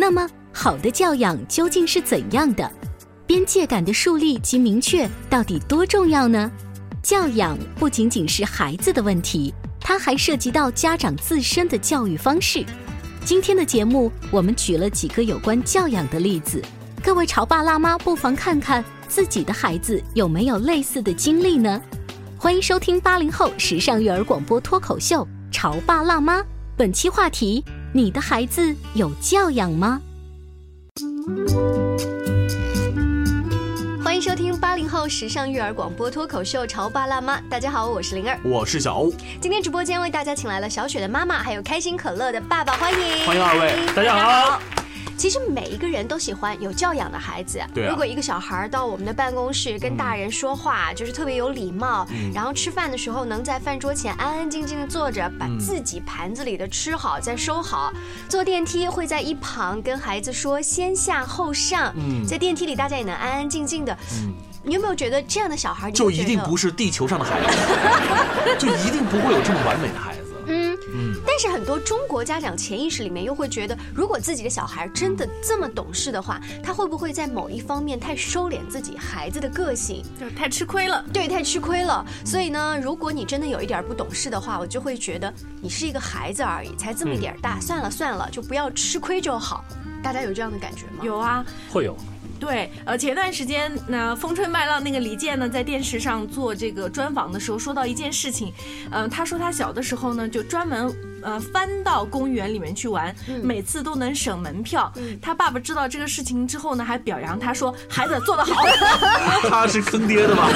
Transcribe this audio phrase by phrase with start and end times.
[0.00, 2.72] 那么，好的教养究竟是怎样的？
[3.26, 6.50] 边界感的树立及明确到底多重要呢？
[7.02, 12.64] 教养不仅仅是孩子的问题，它还涉及到家长自身的教育方式。
[13.26, 16.62] 今天的节目，我们举了几个有关教养的例子，
[17.04, 21.78] 各位潮爸辣妈不妨看看自己的孩子有没有类似的经历呢？
[22.38, 26.40] 欢迎收听八零后时尚育儿广播脱口秀《潮爸辣妈》，
[26.74, 30.00] 本期话题：你的孩子有教养吗？
[34.04, 39.12] 欢迎收听八零后时尚育儿广播脱口秀《潮爸辣妈》，大家好，我是灵儿，我是小欧。
[39.40, 44.79] 今天直播间为大家请来了小雪的妈妈，还有开心可乐的爸爸，欢迎，欢迎二位，大家好。
[45.20, 47.60] 其实每一个人都喜欢有教养的孩子。
[47.74, 57.92] 对啊如果一个小孩到我们的办公室跟大人说话，就是特别有礼貌，然后吃饭的时候能在饭桌前安安静静的坐着，把自己盘子里的吃好再收好。
[58.30, 61.92] 坐电梯会在一旁跟孩子说先下后上。
[61.98, 63.94] 嗯在电梯里大家也能安安静静的。
[64.62, 67.58] 你有没有觉得这样的小孩，就一定不是地球上的孩子，
[68.58, 70.09] 就一定不会有这么完美的孩子。
[71.40, 80.04] 是很多中国家长潜意识里面又会觉得，如果自己的小孩真的这么懂事的话，他会不会在某一方面太收敛自己孩子的个性？
[80.20, 81.02] 就是太吃亏了。
[81.14, 82.04] 对，太吃亏了。
[82.26, 89.64] 所以呢，如果你真的有一点不懂事的话，我就会觉得你是一个孩子而已，才这么一点大，算了算了，就不要吃亏就好。
[90.02, 91.02] 大家有这样的感觉吗？
[91.02, 91.96] 有啊，会有。
[92.38, 98.52] 对，呃，前段时间那风吹麦浪那个李健呢，在电视上做这个专访的时候，说到一件事情，
[98.90, 100.90] 呃，他说他小的时候呢，就专门
[101.22, 104.92] 呃翻到公园里面去玩，每次都能省门票。
[105.20, 108.62] 他爸爸知道这个事情之后呢，还表扬他说孩子做得好。
[109.48, 110.48] 他是坑爹的吧？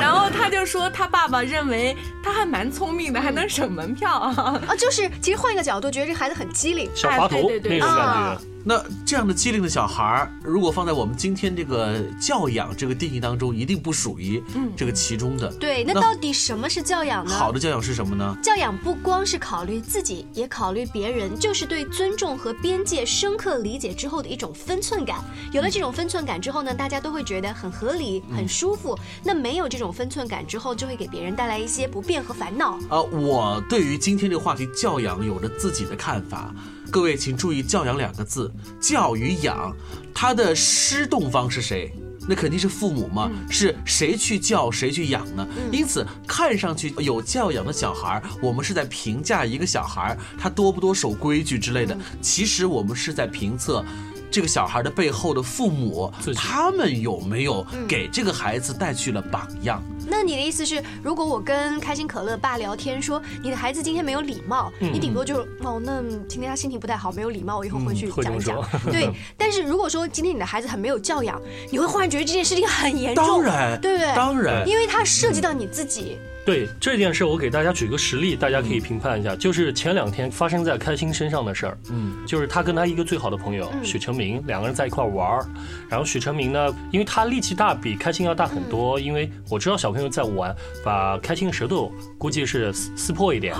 [0.00, 4.60] 然后他就说他爸爸认为他还蛮聪明的，还能省门票啊。
[4.66, 6.90] 啊， 就是其实换一个角度，觉得这孩子很机灵。
[6.94, 8.55] 小滑头哎对对对那种感啊觉。
[8.68, 14.42] 那这样的机灵的小孩儿，如果放在我们今天这个教养这个定义当中，一定不属于
[14.76, 15.48] 这个其中的。
[15.54, 17.30] 对，那那到底什么是教养呢？
[17.30, 18.36] 好的教养是什么呢？
[18.42, 25.24] 教养不光是考虑自己，也考虑别人，就是对尊重和边界深刻理解之后的一种分寸感。
[25.52, 28.98] 有了这种分寸感之后呢，大家都会觉得很合理、很舒服。
[29.22, 32.76] 那没有这种分寸感之后，就会给别人带来一些不便和烦恼。
[32.88, 36.52] 呃，我对于今天这个话题教养有着自己的看法。
[36.90, 39.74] 各位请注意“教养”两个字，教与养，
[40.14, 41.92] 它的施动方是谁？
[42.28, 45.46] 那肯定是父母嘛，是谁去教谁去养呢？
[45.70, 51.96] 因此，看上去有教养的小孩儿，我们是在评价一个小孩儿他多不多守规矩之类的。
[52.20, 53.84] 其实我们是在评测。
[54.30, 59.82] 这个小孩的背后的父母他们有没有给这个孩子带去了榜样？
[60.08, 68.56] 那你的意思是，如果我跟开心可乐爸聊天说你的孩子今天没有礼貌，你顶多就哦，那今天他心情不太好，没有礼貌，我以后回去讲一讲。
[68.90, 71.40] 对，但是如果说今天你的孩子很没有教养，
[71.70, 74.14] 你会忽然觉得这件事情很严重，当然，对不对？
[74.14, 76.18] 当然，因为它涉及到你自己。
[76.46, 79.34] 对这件事，我给大家举个实例，大家可以评判一下。
[79.34, 85.46] 就是前两天发生在开心身上的事儿，嗯，就是他跟他一个最好的朋友许成明两个人在一块儿玩儿，
[85.88, 89.00] 然后许成明呢，因为他力气大，比开心要大很多。
[89.00, 90.54] 因为我知道小朋友在玩，
[90.84, 93.52] 把开心的舌头估计是撕撕破一点，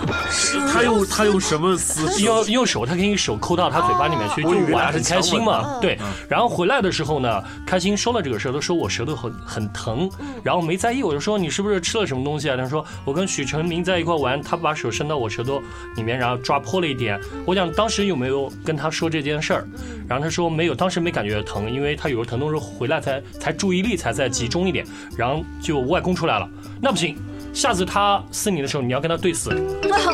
[0.73, 5.81] 他用他用什么撕用用手，他可以手抠到他嘴巴里面去，就玩很开心嘛。
[5.81, 5.99] 对，
[6.29, 10.09] 然后回来的时候呢，开心说了这个事儿，他，说我舌头很很疼，
[10.45, 12.57] 然后没在意，我就说你是不是吃了什么东西啊？
[12.57, 15.63] 他说说我跟许成明在一块玩，他把手伸到我舌头
[15.97, 17.19] 里面，然后抓破了一点。
[17.45, 19.67] 我想当时有没有跟他说这件事儿？
[20.09, 24.85] 然后他说没有，当时没感觉疼，因为他有时候疼痛时候回来才才注意力才再集中一点，
[25.17, 26.49] 然后就外公出来了，
[26.81, 27.17] 那不行，
[27.53, 29.51] 下次他撕你的时候你要跟他对撕，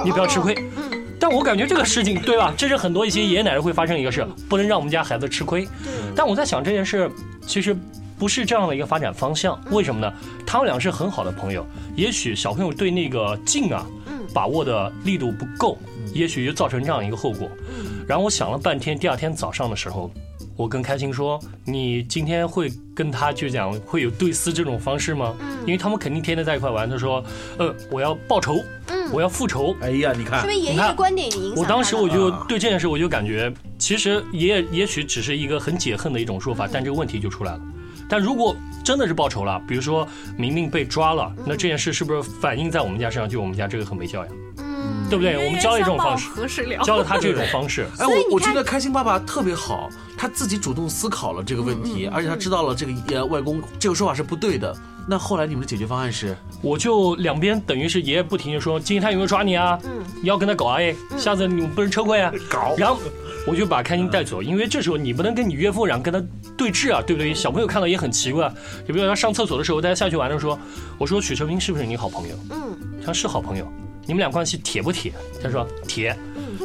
[0.04, 0.56] 你不要吃亏。
[1.18, 2.52] 但我感觉这个事情对吧？
[2.56, 5.68] 这是很多一些爷爷奶奶会发生一个事，不能让我们家孩子吃亏。
[6.16, 7.08] 但我在想这件事
[7.46, 7.76] 其实
[8.22, 10.14] 不是这样的一个发展方向，为什么呢？
[10.46, 11.66] 他们俩是很好的朋友，
[11.96, 13.84] 也许小朋友对那个劲啊，
[14.32, 15.76] 把握的力度不够，
[16.14, 17.50] 也许就造成这样一个后果。
[18.06, 20.08] 然后我想了半天，第二天早上的时候，
[20.54, 21.36] 我跟开心说
[21.66, 25.34] ：“你今天会跟他就讲会有对撕这种方式吗？
[25.62, 27.24] 因为他们肯定天天在一块玩。”他说
[27.58, 28.62] ：“呃，我要报仇，
[29.12, 37.60] 我要复仇。”哎呀，你看是不是爷爷的观点也影响我当时我就啊对这件事我就感觉，其实爷爷也许只是一个很解恨的一种说法，但这个问题就出来了。
[38.12, 38.54] 但如果
[38.84, 40.06] 真的是报仇了，比如说
[40.36, 43.26] 明明被抓了，那这件事是不是反映在我们家身上？
[43.26, 44.34] 就我们家这个很没教养，
[45.12, 45.44] 对不对？
[45.46, 46.30] 我们教了一种方式？
[46.84, 47.86] 教了他这种方式。
[47.98, 54.74] 哎，我我觉得开心爸爸特别好，他自己主动思考了这个问题，而且他知道了这个呃外公这个说法是不对的。
[55.06, 56.34] 那后来你们的解决方案是？
[56.62, 59.78] 我就两边等于是爷爷不停的说，今天他有没有抓你啊？
[59.84, 59.90] 嗯
[60.22, 62.32] 你要跟他搞啊哎，下次你们不能吃亏啊。
[62.48, 62.98] 搞然后
[63.46, 66.22] 我就把开心带走，因为这时候你不能跟你岳父然后跟他
[66.56, 67.34] 对峙啊，对不对？
[67.34, 68.48] 小朋友看到也很奇怪。
[68.86, 70.58] 就比如他上厕所的时候，大家下去玩的时候，
[70.96, 72.36] 我说许成明是不是你好朋友？
[72.50, 73.66] 嗯，他说是好朋友，
[74.06, 75.12] 你们俩关系铁不铁？
[75.42, 76.16] 他说铁。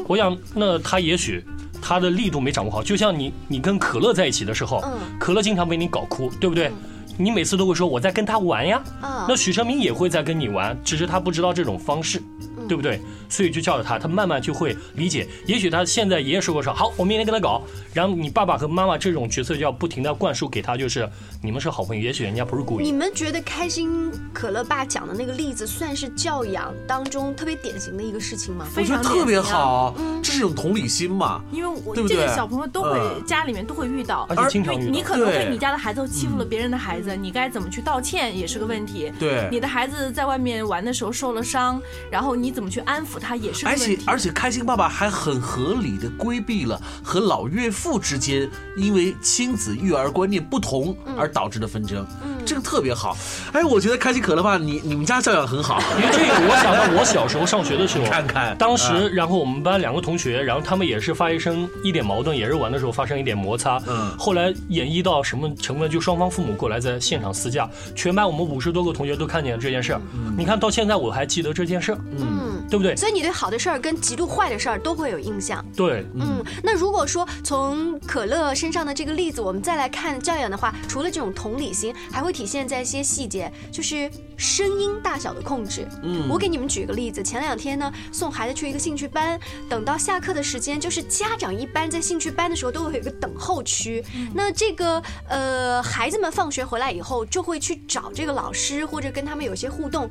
[0.08, 1.44] 我想那他也许。
[1.80, 6.72] 他的力度没掌握好，就像你，你跟可乐在一起的时候，嗯可乐经常被你搞哭，对不对？
[7.18, 12.22] 你每次都会说我在跟他玩呀，啊那许成明也会在跟你玩，只是他不知道这种方式，
[12.68, 13.02] 对不对？
[13.30, 15.28] 所以就教着他，他慢慢就会理解。
[15.46, 17.62] 也许他现在爷爷说过说好，我明天跟他搞，
[17.94, 21.10] 然后你爸爸和妈妈这种角色就要不停的灌输给他，就是
[21.42, 22.92] 你们是好朋友，也许人家不是故意你。
[22.92, 28.66] 们觉得开心可乐爸讲的那个例子，算是教养当中特别典型的一个事情吗？
[28.76, 29.94] 我觉得特别好，
[30.24, 31.42] 这是一种同理心嘛。
[31.52, 39.12] 因为我对对这个小朋友都会嗯家里面都会遇到，而且经常遇到你可能会对你家的孩子欺负了别人的孩子，你该怎么去道歉也是个问题。
[39.20, 41.82] 对你的孩子在外面玩的时候受了伤，
[42.12, 43.98] 然后你怎么去安抚他也是问题。
[43.98, 52.06] 且而且，开心爸爸还很合理的规避了和老岳父之间因为亲子育儿观念不同而导致的纷争，
[52.48, 53.16] 这个特别好。
[53.52, 55.80] 哎，我觉得开心可乐爸，你你们家教养很好。
[55.98, 63.80] 因为这个，我想到我小时候上学的时候，看看当时，然后我们班两个同学，然后他们也是发一生一点矛盾，也是玩的时候发生一点摩擦。
[63.88, 70.02] 嗯后来演绎到什么成分，就双方父母过来在现场私架，全班我们五十多个同学都看见了这件事儿。
[70.38, 72.96] 你看到现在我还记得这件事儿，嗯，对不对？
[72.96, 75.64] 所以你对好的事儿跟极度坏的事儿都会有印象。
[75.76, 84.08] 对，嗯，那如果说从可乐身上的这个例子，我们再来看教养的话，除了这种同理心，还会体现在一些细节，就是
[84.38, 85.88] 声音大小的控制。
[86.04, 94.06] 嗯，我给你们举个例子，前两天呢送孩子去一个兴趣班，等到下课的时间，就是家长一般在兴趣班的时候都会有一个等候区，
[94.36, 100.08] 那这个呃孩子们放学回来以后就会去找这个老师或者跟他们有些互动。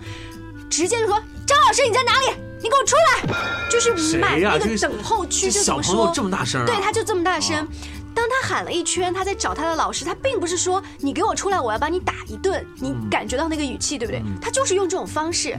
[0.69, 2.26] 直接就说张老师你在哪里？
[2.61, 3.70] 你给我出来！
[3.70, 6.11] 就是谁满呀这个那个等候区就怎么说？
[6.12, 6.67] 这么大声啊？
[6.67, 7.69] 对，他就这么大声。
[8.16, 12.66] 当他喊了一圈，他在找他的老师，他并不是说你给我出来，我要把你打一顿。
[12.80, 14.22] 你感觉到那个语气，对不对？
[14.40, 15.54] 他就是用这种方式。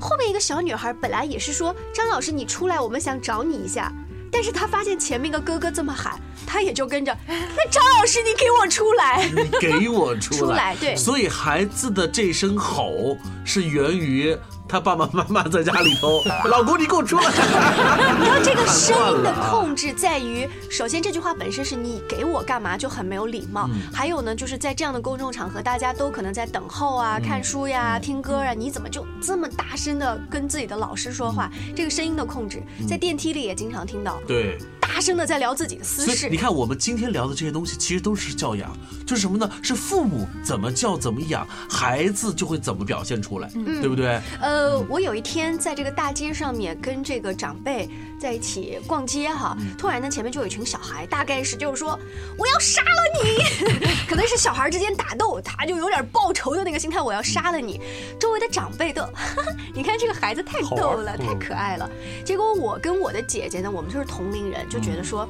[0.00, 3.92] 后面一个小女孩本来也是说张老师你出来，我们想找你一下。
[4.32, 7.16] 但是他发现前面一个哥哥这么喊，他也就跟着。
[7.28, 9.24] 那张老师，你给我出来！
[9.30, 14.36] 你给我出来，出来对所以孩子的这声吼是源于
[14.70, 17.24] 他爸爸妈妈在家里头， 老公你给我出来。
[17.24, 31.50] 你知道这个 声音的控制在于，首先这句话本身是你给我干嘛就很没有礼貌，还有呢，就是在这样的公众场合，大家都可能在等候啊、看书呀、听歌啊，你怎么就这么大声的跟自己的老师说话？
[31.74, 34.56] 这个声音的控制，在电梯里也经常听到，对，
[35.00, 36.36] 大声的在聊自己的私事你。
[36.36, 38.70] 看，我们今天聊的这些东西，其实都是教养，
[39.06, 39.50] 就是什么呢？
[39.62, 43.48] 是父母怎么教、怎么养，孩子就会怎么表现出来，
[43.80, 44.20] 对不对？
[44.42, 47.88] 呃，我有一天在这个大街上面跟这个长辈
[48.20, 51.98] 在一起逛街哈，突然呢前面就有一群小孩，大概是就是说
[52.36, 57.80] 我要杀了你， 可能是小孩之间打斗，他就有点报仇的那个心态，我要杀了你。
[58.18, 59.02] 周围的长辈都，
[59.74, 61.90] 你看这个孩子太逗了，太可爱了。
[62.22, 65.28] 结果我跟我的姐姐呢，我们就是同龄人，就觉得说。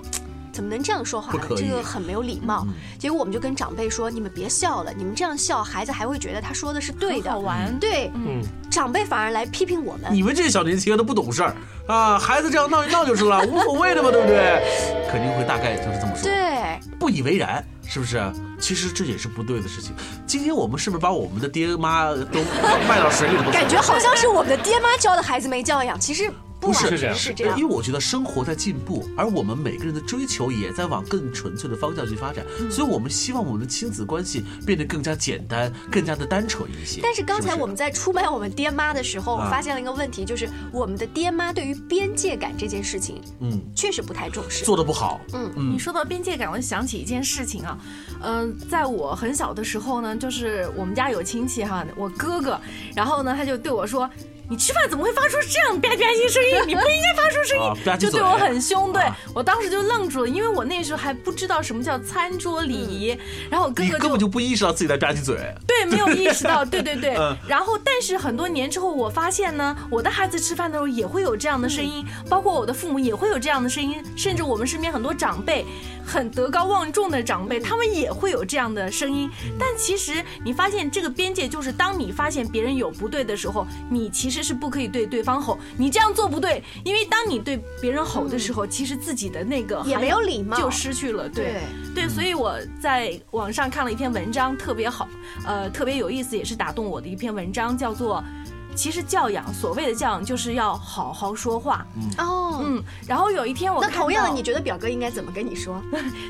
[0.52, 1.47] 怎么能这样说话呢？
[1.57, 2.67] 这个很没有礼貌。
[2.99, 7.38] 结果我们就跟长辈说，你们别笑了，你们这样笑，孩子还会觉得他说的是对的好。
[7.38, 7.79] 玩。
[7.79, 10.12] 对，嗯，长辈反而来批评我们。
[10.12, 11.55] 你们这些小年轻都不懂事儿
[11.87, 14.61] 啊，孩子这样闹一闹就是了，无所谓的嘛，对不对？
[15.09, 18.21] 肯定会大概就是这么说，对，不以为然，是不是？
[18.59, 19.95] 其实这也是不对的事情。
[20.26, 22.40] 今天我们是不是把我们的爹妈都
[22.88, 23.52] 卖到水里头？
[23.52, 27.71] 感觉好像是我们的爹妈教的孩子没教养，其实不是是这样是这样因为。
[27.71, 37.00] 我觉得生活在进步，而我们每个人的追求也在往更纯粹的方向去发展，嗯所以我们希望我们的亲子关系变得更加简单，更加的单纯一些。
[37.00, 44.64] 但是刚才我们在出卖我们爹妈的时候，啊发现了一个问题，就是我们的爹妈对于边界感这件事情，嗯确实不太重视。
[44.64, 47.79] 做的不好，嗯你说到边界感，我就想起一件事情啊，
[48.21, 52.61] 嗯、在我很小的时候呢，就是我们家有亲戚哈，我哥哥，
[52.97, 54.11] 然后呢，他就对我说。
[54.50, 56.50] 你吃饭怎么会发出这样吧唧吧唧声音？
[56.66, 58.92] 你不应该发出声音，就对我很凶。
[58.92, 63.16] 对、啊我当时就愣住了，因为我那时候还不知道什么叫餐桌礼仪。
[63.49, 65.37] 然后我哥哥根本就不意识到自己在吧唧嘴。
[65.69, 67.14] 对，没有意识到，对对对。
[67.16, 75.64] 嗯 然后，但是很多年之后，我发现呢，我的孩子吃饭的时候也会有这样的声音，包括我的父母也会有这样的声音，甚至我们身边很多长辈，
[76.11, 79.31] 很德高望重的长辈，他们也会有这样的声音。
[79.57, 91.29] 但其实你发现这个边界，就是当你发现别人有不对的时候，你其实是不可以对对方吼，你这样做不对，因为当你对别人吼的时候，其实自己的那个也没有礼貌就失去了。
[91.29, 91.62] 对
[91.95, 95.09] 对，所以我在网上看了一篇文章，特别好，
[95.47, 98.25] 呃，特别有意思，也是打动我的一篇文章，叫做。
[98.74, 101.86] 其实教养，所谓的教养就是要好好说话。
[102.18, 105.82] 哦，嗯，然后有一天我那看同样的，你觉得表哥应该怎么跟你说？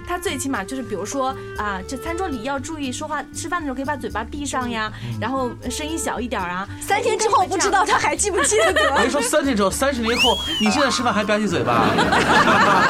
[0.06, 6.68] 他最起码就是，比如说啊，这餐桌里要注意说话，吃饭的时候可以把嘴巴闭上呀，然后声音小一点啊。
[6.80, 9.04] 三天之后不知道他还记不记得我跟得？
[9.04, 11.90] 你说，三天之后，三十年后，你现在吃饭还吧唧嘴巴？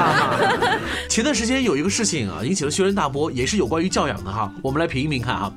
[1.08, 4.52] 前段时间有一个事情啊，引起了轩然大波，也是有关于教养的哈。
[4.62, 5.52] 我们来评一评看哈。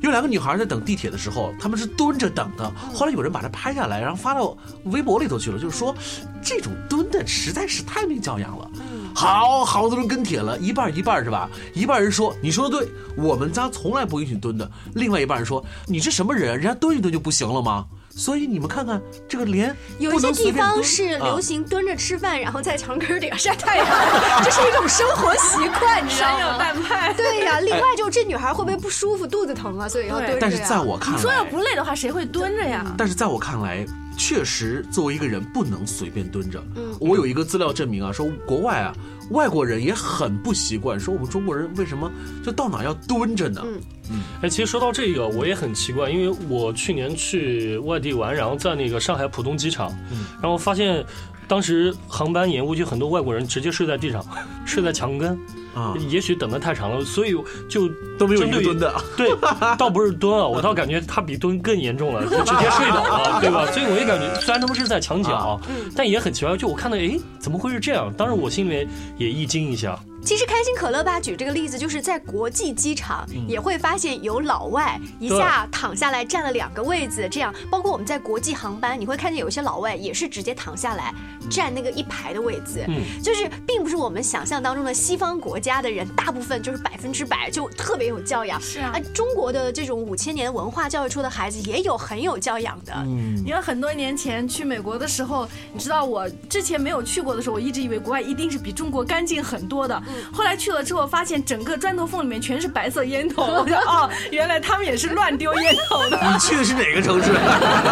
[0.00, 2.70] 有两个女孩在等地铁的时候，他们是蹲着等的。
[2.94, 5.94] 后来有人把它拍下来，然后发到微博里头去了，就是说
[6.42, 8.70] 这种蹲的实在是太没教养了。
[9.14, 11.50] 好好多人跟帖了，一半儿一半儿是吧？
[11.74, 14.64] 一半人说你说的对，我们家从来不允许蹲的；
[14.94, 17.86] 另外一半人说你这什么人，人家蹲一蹲就不行了吗？
[18.14, 23.86] 所以你们看看这个连有一些地方是流行蹲着吃饭，然后在墙根儿顶晒太阳，
[24.44, 26.58] 这是一种生活习惯，你知道山有吗？
[26.58, 27.12] 淡派。
[27.14, 29.88] 对呀，另外就这女孩会不会不舒服、肚子疼啊？
[29.88, 30.36] 所以要蹲。
[30.40, 32.84] 但是在我看来，说要不累的话，谁会蹲着呀？
[32.98, 33.86] 但是在我看来，
[34.18, 36.62] 确实作为一个人不能随便蹲着。
[36.76, 38.92] 嗯我有一个资料证明啊，说国外啊，
[39.30, 42.10] 外国人也很不习惯，说我们中国人为什么
[42.44, 43.62] 就到哪要蹲着呢？
[44.10, 49.96] 嗯哎，其实说到这个，我也很奇怪，因为我去年去外地玩，然后在那个上海浦东机场，
[50.42, 51.04] 然后发现
[51.50, 54.24] 当时航班延误，就很多外国人直接睡在地上，
[54.64, 55.36] 睡在墙根。
[55.74, 57.32] 啊，也许等的太长了，所以
[57.68, 57.88] 就
[58.18, 58.92] 都没有一个蹲的。
[59.16, 59.30] 对，
[59.78, 63.66] 倒不是蹲啊，我倒感觉他比蹲更严重了，就直接睡倒了， 对吧？
[63.72, 65.60] 所以我也感觉，虽然他们是在墙角，
[65.94, 68.12] 但也很奇怪，就我看到，哎，怎么会是这样？
[68.16, 69.98] 当时我心里面也一惊一下。
[70.22, 81.12] 其实开心可乐吧举这个例子，就是在国际机场也会发现有老外一下躺下来占了两个位子，这样包括我们在国际航班，你会看见有一些老外也是直接躺下来
[81.50, 88.60] 占那个一排的位子，嗯就是并不是我们想象当中的西方国家的人，大部分就是百分之百就特别有教养。
[88.60, 92.92] 是啊中国的这种五千年文化教育出的孩子也有很有教养的。
[93.06, 100.00] 嗯因为很多年前去美国的时候，你知道我之前没有去过的时候，我一直以为国外一定是比中国干净很多的。
[100.32, 106.18] 后来去了之后，发现整个砖头缝里面全是白色烟头， 我说哦，原来他们也是乱丢烟头的。
[106.32, 107.30] 你去的是哪个城市？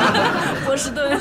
[0.65, 1.21] 波士顿。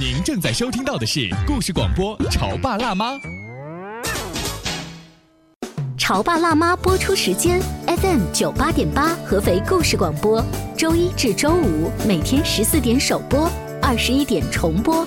[0.00, 3.12] 您正在收听到的是故事广播《潮爸辣妈》。
[5.98, 10.42] 《潮爸辣妈》播出时间：FM 九八点八，合肥故事广播，
[10.76, 13.50] 周一至周五每天十四点首播，
[13.82, 15.06] 二十一点重播。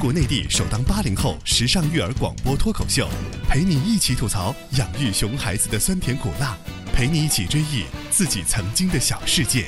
[0.00, 3.06] 中国内地首档八零后时尚育儿广播脱口秀，
[3.46, 6.56] 陪你一起吐槽养育熊孩子的酸甜苦辣，
[6.90, 9.66] 陪你一起追忆自己曾经的小世界。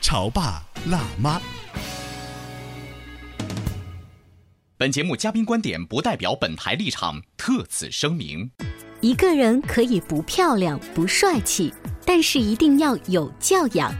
[0.00, 1.42] 潮爸辣妈。
[4.76, 8.48] 本节目嘉宾观点不代表本台立场，特此声明。
[9.00, 11.74] 一个人可以不漂亮、不帅气，
[12.06, 13.92] 但是一定要有教养。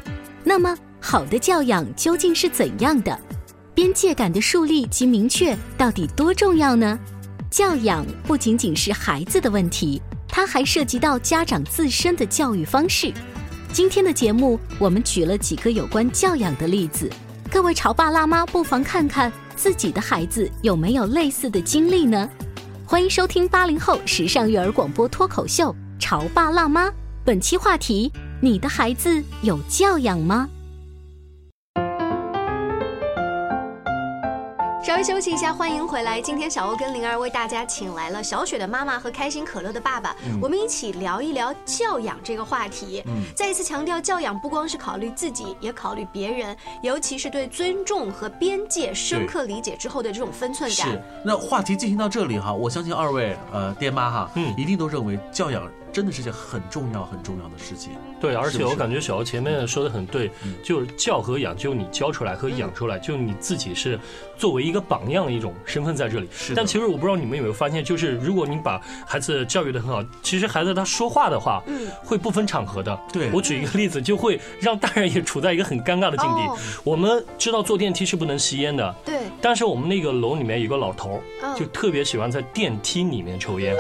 [0.45, 3.21] 那么，好的教养究竟是怎样的？
[3.79, 6.99] 边界感的树立及明确到底多重要呢？
[7.49, 13.13] 教养不仅仅是孩子的问题，它还涉及到家长自身的教育方式。
[13.73, 17.09] 今天的节目，我们举了几个有关教养的例子，
[17.53, 22.29] 各位潮爸辣妈不妨看看自己的孩子有没有类似的经历呢？
[22.85, 26.89] 欢迎收听八零后时尚育儿广播脱口秀《潮爸辣妈》，
[27.25, 30.49] 本期话题：你的孩子有教养吗？
[34.89, 36.19] 稍微休息一下，欢迎回来。
[36.19, 43.03] 今天小欧跟灵儿为大家请来了小雪的妈妈和开心可乐的爸爸，我们一起聊一聊教养这个话题。
[43.07, 50.89] 嗯，再一次强调，教养不光是考虑自己，也考虑别人，尤其是对尊重和边界深刻理解之后的这种分寸感。
[50.89, 51.03] 是。
[51.23, 55.71] 那话题进行到这里哈，我相信二位呃爹妈哈，嗯，一定都认为教养。
[55.93, 57.93] 真的是件很重要、很重要的事情。
[58.21, 60.31] 对，而且我感觉小欧前面说的很对，
[60.63, 63.99] 就是教和养，就你教出来和养出来，就你自己是
[64.37, 66.29] 作为一个榜样的一种身份在这里。
[66.33, 66.55] 是。
[66.55, 72.99] 但其实我不知道你们有没有发现，就是如果你把孩子教育的很好，其实孩子他说话的话，嗯，会不分场合的。
[73.13, 73.31] 对。
[73.33, 76.43] 我举一个例子，就会让大人也处在一个很尴尬的境地。
[76.83, 78.95] 我们知道坐电梯是不能吸烟的。
[79.05, 79.19] 对。
[79.41, 81.21] 但是我们那个楼里面有个老头，
[81.57, 83.77] 就特别喜欢在电梯里面抽烟，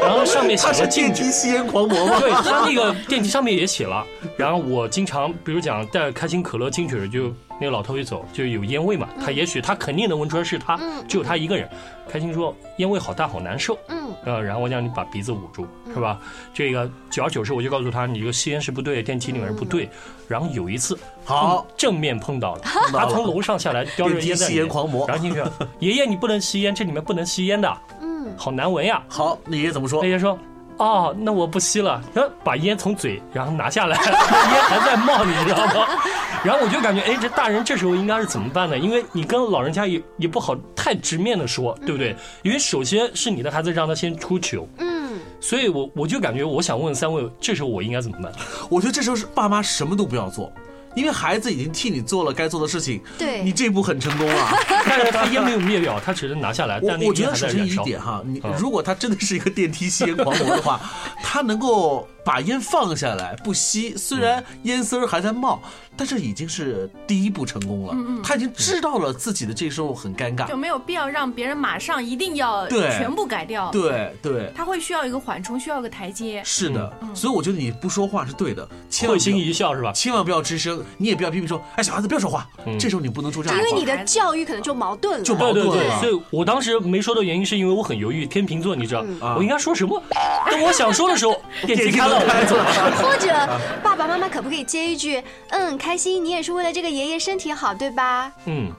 [0.00, 1.66] 然后上面写着电梯吸烟。
[1.66, 2.18] 狂魔吗？
[2.20, 4.04] 对他那个电梯上面也写了，
[4.36, 10.78] 然后我经常比如讲带开心可乐进去，就那个老头一走就有烟味嘛，他也许他肯定能闻出来是他，
[11.08, 11.68] 只有他一个人。
[12.08, 15.64] 开心说烟味好大好难受，嗯，呃，然后我让你把鼻子捂住，
[15.94, 16.18] 是吧？
[16.52, 19.88] 这个久而久之我就告诉他，你这个吸烟是不对，电梯里面是不对。
[20.26, 25.40] 然后有一次好正面碰到了，他从楼上下来叼着烟在吸烟狂魔，然后进去，
[25.78, 29.00] 爷爷你不能吸烟，这里面不能吸烟的，嗯，好难闻呀。
[29.08, 30.04] 好，那爷爷怎么说？
[30.04, 30.36] 爷爷说。
[30.80, 32.02] 哦，那我不吸了。
[32.14, 35.86] 然后把烟从嘴，然后拿下来， 烟还在冒，你知道吗？
[36.42, 38.78] 然后我就感觉，哎，这大人这时候应该是怎么办呢？
[38.78, 42.16] 因为你跟老人家也也不好太直面的说，对不对？
[42.42, 48.32] 因为首先是你的孩子让他先出糗，嗯，所以我我就感觉，我想问三位，这时候我应该怎么办？
[48.70, 50.50] 我觉得这时候是爸妈什么都不要做。
[50.94, 54.52] 因为孩子已经替你做了该做的事情，对你这步很成功啊！
[54.86, 56.80] 但是他烟没有灭掉，他只是拿下来。
[56.80, 60.80] 我我觉得首先一点哈，你如果他真的是一个电梯吸烟狂魔的话，
[61.22, 65.62] 他能够把烟放下来不吸，虽然烟丝儿还在冒。
[66.00, 73.70] 但是已经是第一步成功了，他已经知道了自己的这时候很尴尬，就没有必要让别人马上一定要全部改掉。
[73.70, 76.40] 对对，他会需要一个缓冲，需要一个台阶。
[76.42, 78.66] 是的，所以我觉得你不说话是对的，
[79.06, 79.92] 会心一笑是吧？
[79.92, 82.48] 千万不要吱声，你也不要批评说，哎，小孩子不要说话。
[82.78, 86.00] 这时候你不能说这样，因为你的教育可能就矛盾了，就矛盾了。
[86.00, 89.04] 所以我当时没说的原因是因为我很犹豫，天秤座你知道，
[89.36, 90.02] 我应该说什么？
[90.50, 92.20] 等我想说的时候， 电梯开了，
[93.02, 93.28] 或者
[93.84, 96.70] 爸爸妈妈可不可以接一句，嗯，开心，你也是为了。
[96.72, 98.30] 这个爷爷身体好，对吧？
[98.44, 98.70] 嗯，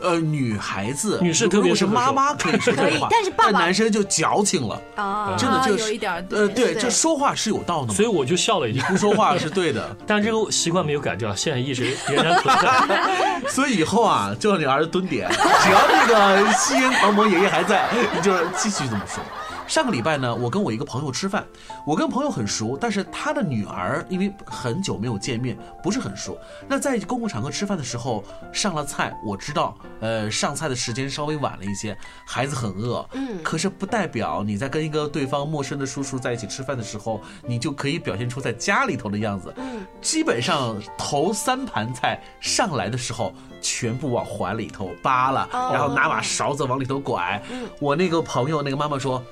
[0.00, 13.02] 呃，女孩子，女士特别是妈妈可以说这话，但是爸爸男生就矫情了啊，真的就有一点呃，对，这说话是有道的，所以我就笑了，已经不说话是对的， 但这个习惯没有改掉，现在一直仍然存在。
[13.46, 19.22] 所以以后啊，就让你儿子蹲点，只要那个吸烟狂魔爷爷还在，你就继续这么说。
[19.66, 21.44] 上个礼拜呢，我跟我一个朋友吃饭，
[21.86, 26.38] 我跟朋友很熟，但是他的女儿因为很久没有见面，不是很熟。
[26.68, 28.22] 那在公共场合吃饭的时候
[28.52, 31.96] 上了菜，我知道，呃，上菜的时间稍微晚了一些，
[32.26, 39.52] 孩子很饿，嗯，可是不代表你在跟一个对方陌生的叔叔在一起吃饭的时候，你就可以表现出在家里头的样子。
[39.56, 47.42] 嗯，基本上头三盘菜上来的时候，全部往怀里头扒了，然后拿把勺子往里头拐。
[47.80, 49.24] 我那个朋友那个妈妈说。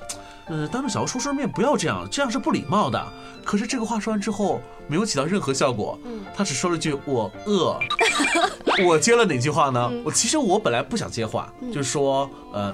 [0.47, 3.01] 呃，当着小欧叔叔面不要这样，这样是不礼貌的。
[3.45, 5.97] 可是这个话说完之后，没有起到任何效果。
[6.05, 7.79] 嗯，他只说了句“我饿
[8.85, 9.91] ”。我接了哪句话呢？
[10.03, 12.73] 我其实我本来不想接话，就是说，呃，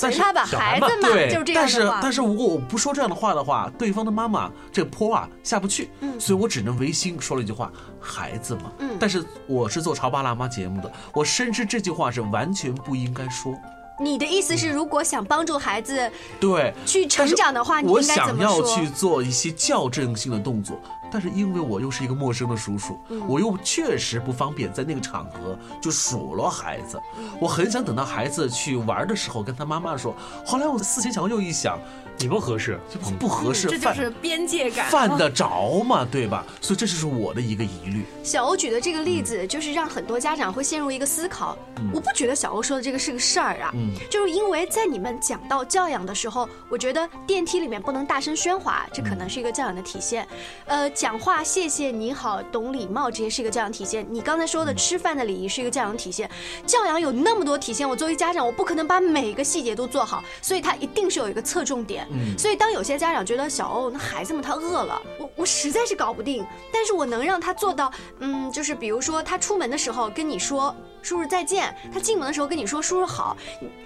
[0.00, 5.90] 但是他把孩子嘛，对，就是这样但是但是如果我不说这样的话的话，对方的妈妈这个坡啊下不去。
[6.00, 13.54] 嗯，所以我只能违心说了一句话：“孩子嘛。”嗯，但是我是做潮爸辣妈节目的，我深知这句话是完全不应该说。
[14.00, 18.58] 你的意思是，如果想帮助孩子对去成长的话，你应该怎么说？
[18.58, 20.76] 我想要去做一些校正性的动作。
[21.14, 22.98] 但是因为我又是一个陌生的叔叔，
[23.28, 27.00] 我又确实不方便在那个场合就数落孩子。
[27.40, 30.12] 我很想等到孩子去玩的时候跟他妈妈说。
[30.44, 31.78] 后来我思前想后又一想，
[32.18, 36.04] 你不合适，就不合适，这就是边界感，犯得着吗？
[36.10, 36.44] 对吧？
[36.60, 38.04] 所以这就是我的一个疑虑。
[38.24, 41.56] 小欧举的这个例子，就是让很多家长会陷入一个思考。
[41.92, 43.72] 我不觉得小欧说的这个是个事儿啊，
[44.10, 50.26] 就是因为在你们讲到教养的时候，我觉得电梯里面不能大声喧哗，这可能是一个教养的体现。
[50.66, 50.90] 呃。
[51.04, 54.06] 讲话谢谢你好懂礼貌这些是一个教养体现。
[54.08, 56.30] 你刚才说的吃饭的礼仪是一个教养体现。
[56.66, 62.08] 教养有那么多体现，我作为家长，我不可能把每个细节都做好，所以他一定是有一个侧重点。
[62.38, 73.36] 所以当有些家长觉得小欧那孩子们他饿了，我我实在是搞不定，但是我能让他做到，嗯，就是比如说他出门的时候跟你说叔叔再见，他进门的时候跟你说叔叔好，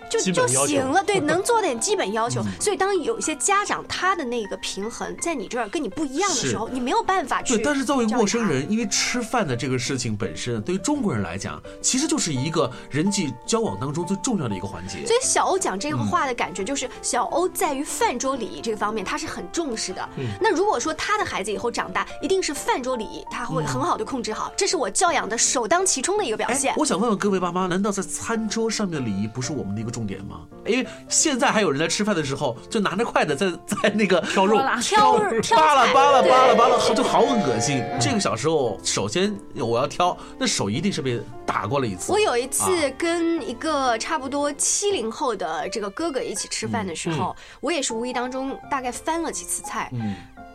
[0.08, 1.02] 就就行了。
[1.02, 2.40] 对， 能做点基本要求。
[2.60, 7.56] 所以当有一些家长他的那个平衡在你这儿跟你不一样的时候，你没有办法去。
[7.56, 15.04] 对，但是作为陌生人，因为吃饭的这个事情本身，对于中国人来讲，其实就是一个人际交往当中最重要的一个环节。
[15.04, 20.08] 所以小欧讲这个话的感觉就是，小欧在于饭桌礼仪这个方面他是很重视的。
[20.40, 26.76] 那如果说他的孩子以后长大，一定是饭桌礼仪他会很好的控制好，这是我教养的首当其冲的一个表现哎，。
[26.78, 30.42] 我想问问各位爸妈，难道在餐桌上面的礼仪不是我们的一个重点吗？
[30.66, 33.50] 因为现在还有人在吃饭的时候就拿着筷子在
[33.82, 37.82] 在那个挑肉挑挑扒拉扒拉扒拉扒拉，好就好恶心。
[38.00, 42.12] 这个小时候，首先我要挑，那手一定是被打过了一次。
[42.12, 49.90] 我有一次啊跟一个差不多七零后的这个哥哥一起吃饭的时候，我也是无意当中大概翻了几次菜。
[49.94, 50.14] 嗯，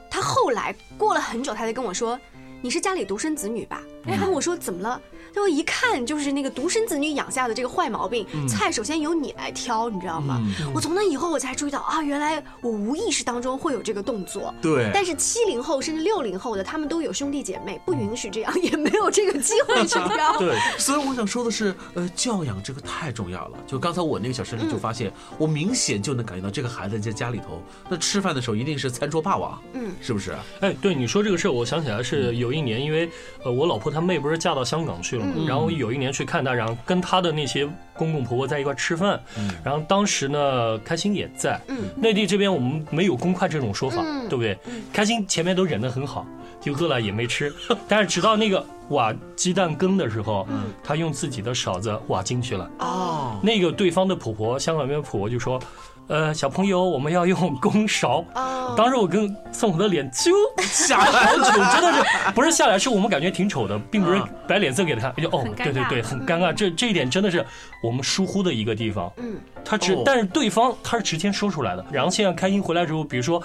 [0.09, 2.19] 他后来过了很久，他才跟我说
[2.61, 5.01] ：“你是家里独生子女吧？”然后我说：“怎么了？”
[5.33, 10.41] 他说：“一看就是那个独生子女养下的这个坏毛病，菜首先由你来挑，你知道吗？”
[10.73, 14.53] 我从那以后我才注意到啊，原来我无意识当中会有这个动作。
[14.61, 14.91] 对。
[14.93, 20.37] 但是七零后甚至六零后的，他们都有兄弟姐妹，不允许这样，也没有这个机会去挑。
[20.37, 23.57] 对，所以我想说的是，呃，教养这个太重要了。
[23.65, 30.35] 就刚才我那个小事例就发现，我明显就能感觉到这个孩子在家里头，那吃饭的时候一定是餐桌霸王，嗯，是不是？
[30.59, 33.09] 哎，对你说这个事儿，我想起来是有一年，因为
[33.43, 39.21] 呃，我老婆她妹不是嫁到香港去了嘛，然后有一年去看他，然后跟他的那些公公婆婆在一块吃饭，
[39.63, 41.77] 然后当时呢，开心也在，嗯。
[41.95, 44.27] 内地这边我们没有公筷这种说法，嗯。
[44.29, 44.57] 对不对？
[44.91, 46.25] 开心前面都忍得很好，
[46.59, 47.53] 就饿了也没吃，
[47.87, 50.47] 但是直到那个挖鸡蛋羹的时候，
[50.83, 55.59] 他用自己的勺子挖进去了，哦，那个对方的婆婆，香港那边的婆婆就说。
[56.07, 58.23] 呃，小朋友，我们要用公勺。
[58.35, 60.31] 哦当时我跟宋红的脸就
[60.63, 66.51] 下来好久，真的是不是下来，是我们感觉挺丑的，并不是摆脸色给他看，就哦对对对，很尴尬。
[66.51, 67.45] 这这一点真的是
[67.83, 69.11] 我们疏忽的一个地方。
[69.17, 71.85] 嗯，他直哦，但是对方他是直接说出来的。
[71.91, 73.41] 然后现在开心回来之后，比如说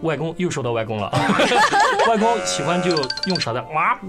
[0.00, 1.08] 外公又说到外公了，
[2.08, 2.90] 外公喜欢就
[3.26, 3.96] 用勺子哇，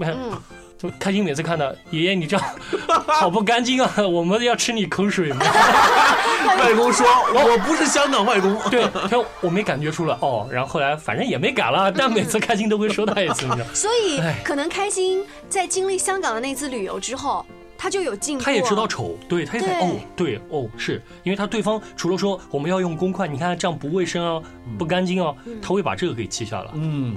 [0.98, 2.46] 开心每次看到爷爷你这样
[3.06, 5.44] 好不干净啊， 我们要吃你口水吗？
[6.58, 13.66] 外公说：“我不是香港外公。”对，他说我没感觉出来哦，然后后来反正也没改了，但每次开心都会说他一次，你知道。
[13.74, 17.44] 所以哎可能开心在经历香港的那次旅游之后，
[17.76, 18.44] 他就有进步。
[18.44, 24.42] 他也知道丑，对，他也对哦，对哦，是因为他对方除了说我们要用公筷，你看这样不卫生啊，
[24.78, 26.70] 不干净啊，他会把这个给记下了。
[26.74, 27.16] 嗯，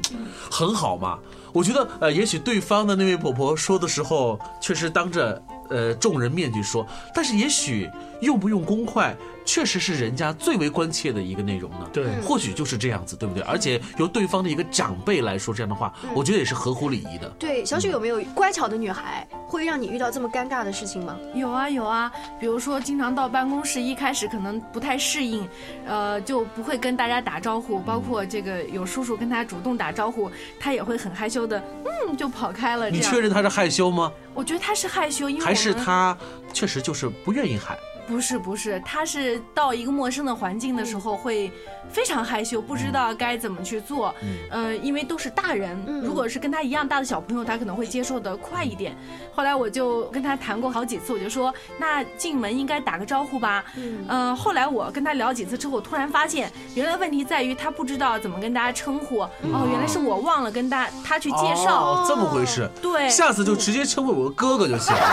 [0.50, 1.20] 很好嘛。
[1.54, 7.89] 我觉得呃，也许对方的那位婆婆说的时候，确实当着呃众人面去说，但是也许
[8.22, 9.15] 用不用公筷，
[9.48, 11.90] 确实是人家最为关切的一个内容呢。
[11.94, 13.42] 对或许就是这样子，对不对？
[13.44, 17.30] 而且由对方的一个长辈来说这样的话，我觉得也是合乎礼仪的。
[17.40, 21.18] 对，小雪有没有乖巧的女孩会让你遇到这么尴尬的事情吗？
[21.34, 25.48] 有啊有啊，比如说经常到办公室，一开始可能不太适应，
[25.88, 30.30] 呃，就不会跟大家打招呼，包括这个有叔叔跟他主动打招呼，
[30.60, 32.92] 他也会很害羞的，嗯，就跑开了。
[32.92, 34.12] 这你，确认他是害羞吗？
[34.34, 36.16] 我觉得他是害羞，因为还是他
[36.52, 37.78] 确实就是不愿意喊？
[38.08, 41.52] 不是不是，他是到一个陌生的环境的时候会
[41.91, 44.13] 非常害羞，不知道该怎么去做。
[44.50, 48.96] 呃，因为都是大人，嗯如果是跟他一样大的小朋友，他可能会接受的快一点。
[49.36, 53.63] 后来我就跟他谈过好几次，我就说那进门应该打个招呼吧。
[53.76, 59.20] 嗯呃，后来我跟他聊几次之后，突然发现原来问题在于他不知道怎么跟大家称呼。
[59.20, 62.02] 哦，原来是我忘了跟大他去介绍。
[62.02, 62.70] 哦，这么回事。
[62.82, 65.02] 对，下次就直接称呼我哥哥就行了，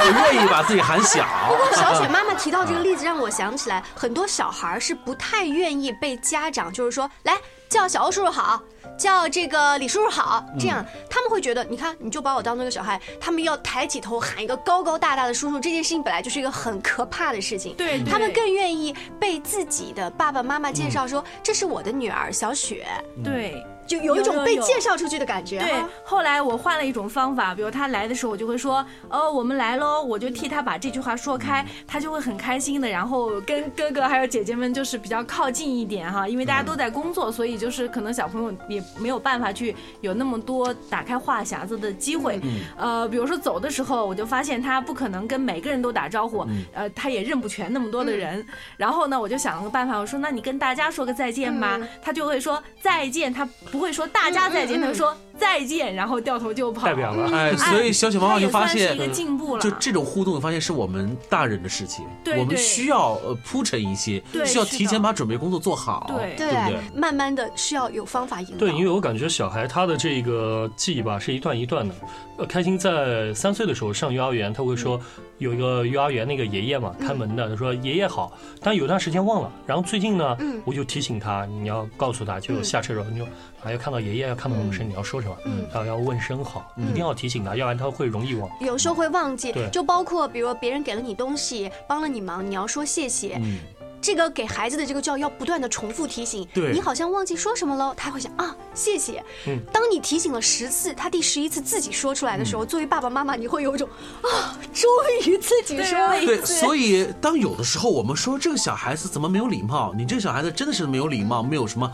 [0.00, 1.26] 我愿意把自己喊小。
[1.48, 7.36] 不过小雪妈妈提到这个例子，让我想起来，很多小孩是不太愿意被家长，就是说，来
[7.68, 8.62] 叫小欧叔叔好，
[8.98, 17.74] 叫这个李叔叔好，这样他们会觉得，你看，你就把我当做一个小孩，他们要抬起头喊一个高高大大的叔叔，这件事情本来就是一个很可怕的事情。
[17.76, 18.10] 对对。
[18.10, 22.86] 他们更愿意被自己的爸爸妈妈介绍说，这是我的女儿小雪，
[23.22, 23.64] 对。
[23.88, 25.58] 就有一种被介绍出去的感觉。
[25.58, 42.38] 对，后来我换了一种方法，比如他来的时候，我就会说，哦，我们来喽，我就替他把这句话说开，他就会很开心的，然后跟哥哥还有姐姐们就是比较靠近一点哈，因为大家都在工作，所以就是可能小朋友也没有办法去有那么多打开话匣子的机会。
[42.76, 48.44] 呃，比如说走的时候，我就发现他不可能跟每个人都打招呼，呃，他也认不全那么多的人。
[48.76, 56.86] 然后呢，我就想了个办法，我说那你跟大家说个再见吧，他就会说再见，他不会说大家再见，他会说再见，然后掉头就跑。
[56.86, 62.04] 代表了哎，所以小雪妈妈就发现一个进步了就这种互动，发现是我们大人的事情，
[62.38, 66.78] 我们需要呃铺陈一些，对需要提前把准备工作做好，对对不对？
[66.94, 68.56] 慢慢的是要有方法引导。
[68.58, 71.94] 对，因为我感觉小孩他的这个记忆吧是一段一段的。
[72.38, 75.00] 呃，开心在三岁的时候上幼儿园，他会说
[75.38, 79.50] 有一个幼儿园那个爷爷嘛看门的，他说爷爷好，但有段时间忘了。
[79.66, 83.24] 然后最近呢，我就提醒他，你要告诉他，就下车的时候你就
[83.60, 85.27] 啊要看到爷爷要看到我们声，你要说什么，
[85.72, 88.48] 然后要问声好，一定要提醒他，要不然他会容易忘。
[88.60, 93.38] 有时候会忘记对，就包括比如别人给了你东西，帮了你忙，你要说谢谢。
[93.42, 93.58] 嗯
[94.00, 99.22] 这个给孩子的这个教育要不断的重复提醒，对你好像忘记说什么了，他会想啊谢谢。
[99.46, 103.88] 嗯当你提醒了十次，他第十一次自己说出来的时嗯候，作为爸爸妈妈，你会有一种
[104.22, 104.88] 啊终
[105.26, 106.54] 于自己说了一对，次。
[106.54, 111.90] 所以当有的时候我们说这个小孩子怎么没有礼貌，你这个小孩子真的是没有礼貌，没有什么。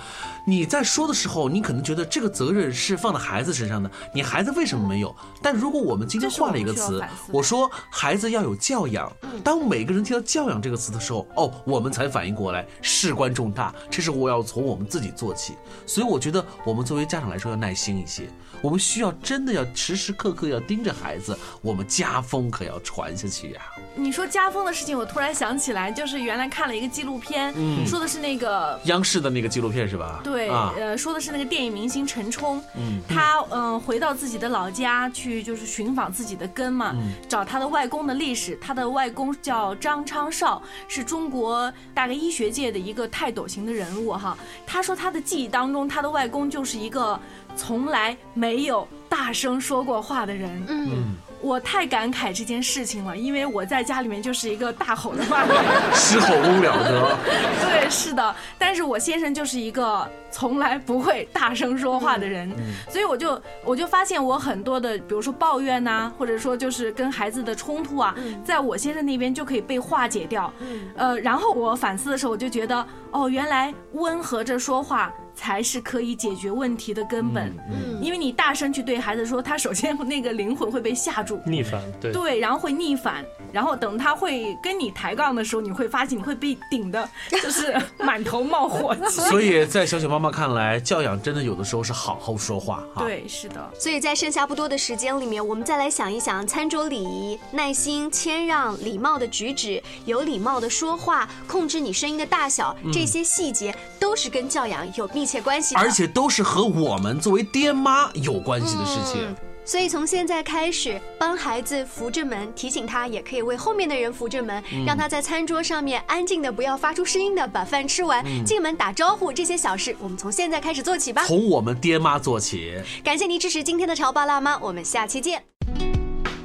[0.47, 5.15] 你在说的时候，你可能觉得这个责任是放在孩子身上的，你孩子为什么没有？
[5.41, 9.11] 但如果我们今天换了一个词我说孩子要有教养。
[9.43, 15.55] 当每个人听到教养这个词的时候，哦，我们才反应过来，事关重大，这是我要从我们自己做起。
[15.87, 18.29] 所以我觉得我们作为家长来说要耐心一些，
[18.65, 23.61] 我们需要真的要时时刻刻要盯着孩子，我们家风可要传下去呀、
[23.95, 30.23] 你说家风的事情，我突然想起来，就是原来看了一个纪录片，嗯说的是那个央视的那个纪录片是吧？
[30.25, 38.57] 对，啊，呃，说的是那个电影明星陈冲，嗯他嗯、呃回到自己的老家去，就是寻访自己的根嘛，嗯找他的外公的历史。
[38.63, 44.35] 他的外公叫张昌绍，是中国大概医学界的一个泰斗型的人物哈。
[44.67, 47.21] 他说他的记忆当中，他的外公就是一个
[47.57, 50.65] 从来没有大声说过话的人。
[50.69, 55.65] 嗯，我太感慨这件事情了，因为我在家里面就是一个大吼的话的人。
[55.95, 57.17] 狮吼功了得。
[57.63, 62.51] 对，是的，但是我先生就是一个从来不会大声说话的人，
[62.91, 68.13] 所以我就我就发现我很多的，比如说抱怨呐、或者说就是跟孩子的冲突啊，
[68.45, 70.53] 在我先生那边就可以被化解掉。
[70.97, 75.13] 呃，然后我反思的时候，我就觉得，哦，原来温和着说话。
[75.37, 82.13] 才是可以解决问题的根本，嗯因为你大声去对孩子说，他首先那个灵魂会被吓住，逆反，对。
[82.13, 87.09] 对，然后会逆反，然后等他会跟你抬杠的时候，你会发现你会被顶的，
[87.43, 88.95] 就是满头冒火。
[89.11, 105.81] 所以在小小妈妈看来，教养真的有的时候是好好说话哈。，对，是的，所以在剩下不多的时间里面，我们再来想一想餐桌礼仪、耐心、谦让、礼貌的举止、有礼貌的说话、控制你声音的大小，这些细节都是跟教养有密切关系的。
[105.81, 109.23] 而且都是和我们作为爹妈有关系的事情。
[109.23, 121.25] 嗯所以从现在开始，帮孩子扶着门，提醒他，也可以为后面的人扶着门，让他在餐桌上面安静的，不要发出声音的把饭吃完，进门打招呼，这些小事，我们从现在开始做起吧。
[121.27, 122.75] 从我们爹妈做起。
[123.03, 125.43] 感谢您支持今天的潮爸辣妈，我们下期见。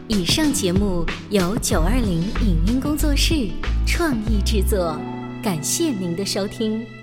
[0.08, 3.50] 以上节目由九二零影音工作室
[3.86, 4.98] 创意制作，
[5.44, 6.99] 感谢您的收听。